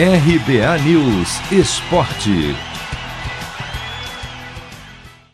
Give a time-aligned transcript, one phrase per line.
[0.00, 2.54] RBA News Esporte.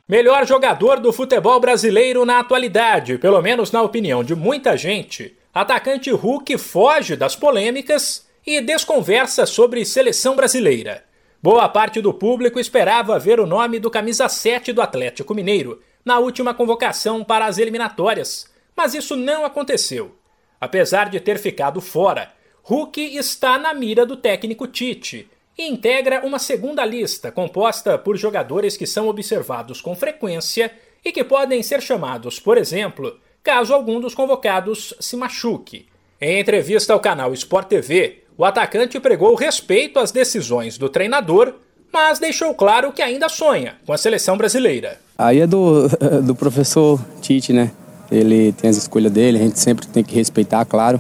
[0.09, 6.11] Melhor jogador do futebol brasileiro na atualidade, pelo menos na opinião de muita gente, atacante
[6.11, 11.05] Hulk foge das polêmicas e desconversa sobre seleção brasileira.
[11.43, 16.19] Boa parte do público esperava ver o nome do camisa 7 do Atlético Mineiro na
[16.19, 20.17] última convocação para as eliminatórias, mas isso não aconteceu.
[20.59, 22.33] Apesar de ter ficado fora,
[22.67, 28.75] Hulk está na mira do técnico Tite e integra uma segunda lista composta por jogadores
[28.75, 30.73] que são observados com frequência
[31.05, 35.85] e que podem ser chamados, por exemplo, caso algum dos convocados se machuque.
[36.19, 41.53] Em entrevista ao canal Sport TV, o atacante pregou respeito às decisões do treinador,
[41.93, 44.99] mas deixou claro que ainda sonha com a seleção brasileira.
[45.19, 45.87] Aí é do,
[46.25, 47.73] do professor Tite, né?
[48.11, 50.99] Ele tem as escolhas dele, a gente sempre tem que respeitar, claro.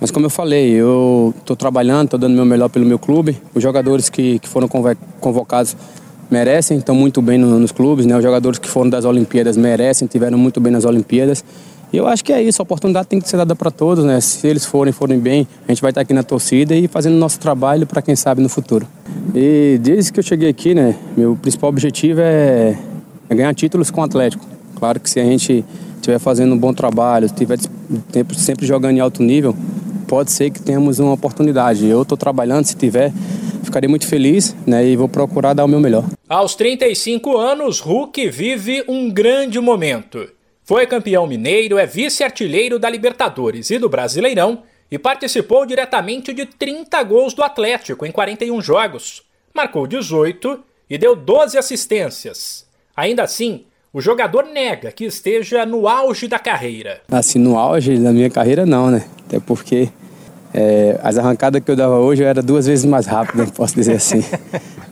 [0.00, 3.40] Mas como eu falei, eu estou trabalhando, estou dando o meu melhor pelo meu clube.
[3.54, 4.68] Os jogadores que, que foram
[5.20, 5.76] convocados
[6.30, 8.16] merecem, estão muito bem no, nos clubes, né?
[8.16, 11.44] Os jogadores que foram das Olimpíadas merecem, tiveram muito bem nas Olimpíadas.
[11.92, 14.20] E eu acho que é isso, a oportunidade tem que ser dada para todos, né?
[14.20, 17.38] Se eles forem, forem bem, a gente vai estar aqui na torcida e fazendo nosso
[17.38, 18.86] trabalho para quem sabe no futuro.
[19.34, 22.76] E desde que eu cheguei aqui, né, meu principal objetivo é,
[23.28, 24.44] é ganhar títulos com o Atlético.
[24.74, 27.58] Claro que se a gente estiver fazendo um bom trabalho, estiver
[28.36, 29.54] sempre jogando em alto nível,
[30.06, 31.86] pode ser que tenhamos uma oportunidade.
[31.86, 33.12] Eu estou trabalhando, se tiver,
[33.64, 36.04] ficarei muito feliz né, e vou procurar dar o meu melhor.
[36.28, 40.28] Aos 35 anos, Hulk vive um grande momento.
[40.64, 47.02] Foi campeão mineiro, é vice-artilheiro da Libertadores e do Brasileirão e participou diretamente de 30
[47.02, 49.22] gols do Atlético em 41 jogos.
[49.54, 52.66] Marcou 18 e deu 12 assistências.
[52.96, 53.64] Ainda assim,
[53.96, 57.00] o jogador nega que esteja no auge da carreira.
[57.10, 59.02] Assim, no auge da minha carreira, não, né?
[59.26, 59.88] Até porque
[60.52, 63.94] é, as arrancadas que eu dava hoje eu era duas vezes mais rápido, posso dizer
[63.94, 64.22] assim.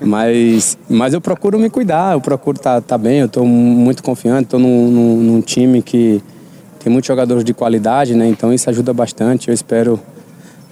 [0.00, 4.02] mas, mas eu procuro me cuidar, eu procuro estar tá, tá bem, eu estou muito
[4.02, 6.22] confiante, estou num, num, num, time que
[6.82, 8.26] tem muitos jogadores de qualidade, né?
[8.26, 9.48] Então isso ajuda bastante.
[9.48, 10.00] Eu espero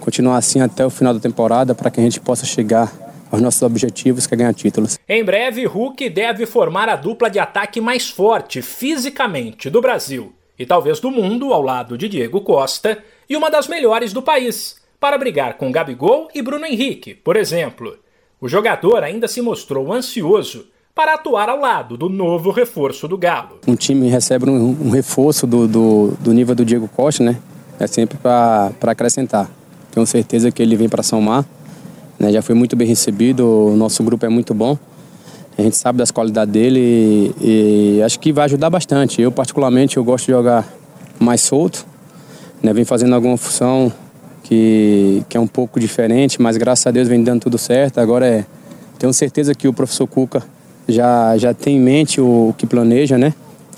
[0.01, 2.91] continuar assim até o final da temporada para que a gente possa chegar
[3.33, 4.99] aos nossos objetivos, que é ganhar títulos.
[5.09, 10.67] Em breve, Hulk deve formar a dupla de ataque mais forte fisicamente do Brasil e
[10.67, 15.17] talvez do mundo, ao lado de Diego Costa, e uma das melhores do país, para
[15.17, 17.97] brigar com Gabigol e Bruno Henrique, por exemplo.
[18.39, 23.61] O jogador ainda se mostrou ansioso para atuar ao lado do novo reforço do Galo.
[23.67, 27.41] Um time recebe um, um reforço do, do, do, nível do Diego Costa, né?
[27.81, 29.51] É sempre para acrescentar.
[29.91, 31.47] Tenho certeza que ele vem para somar
[32.23, 32.31] né?
[32.31, 34.79] Já foi muito bem recebido, o nosso grupo é muito bom.
[35.59, 39.21] A gente sabe das qualidades dele e, e acho que vai ajudar bastante.
[39.21, 40.67] Eu, particularmente, eu gosto de jogar
[41.19, 41.85] mais solto.
[42.63, 42.73] Né?
[42.73, 43.93] Vem fazendo alguma função
[44.45, 47.99] que, que é um pouco diferente, mas graças a Deus vem dando tudo certo.
[47.99, 48.47] Agora é,
[49.01, 50.45] tenho certeza que o professor Cuca
[50.89, 53.35] já, já tem em mente o, o que planeja, né?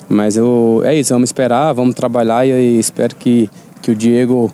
[0.07, 3.49] Mas eu, é isso, vamos esperar, vamos trabalhar e, e espero que,
[3.81, 4.53] que o Diego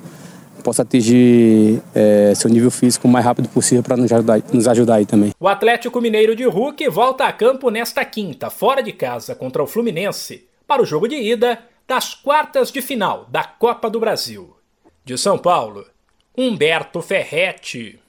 [0.60, 4.94] possa atingir é, seu nível físico o mais rápido possível para nos ajudar, nos ajudar
[4.97, 5.32] aí também.
[5.38, 9.66] O Atlético Mineiro de Hulk volta a campo nesta quinta, fora de casa, contra o
[9.66, 14.56] Fluminense, para o jogo de ida das quartas de final da Copa do Brasil.
[15.04, 15.84] De São Paulo,
[16.37, 18.00] Humberto Ferretti.